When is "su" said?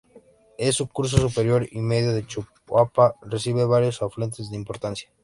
0.73-0.87